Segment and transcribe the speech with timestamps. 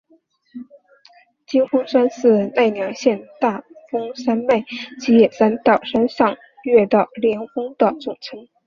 [1.45, 4.65] 金峰山是奈良县大峰山脉
[4.99, 8.47] 吉野山到山上岳的连峰的总称。